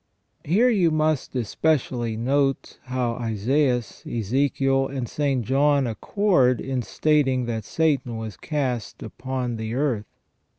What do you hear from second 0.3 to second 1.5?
Here must you